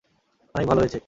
অনেক 0.55 0.67
ভালো 0.67 0.79
হয়েছে! 0.81 0.99